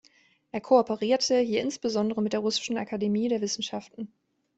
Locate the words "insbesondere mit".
1.61-2.33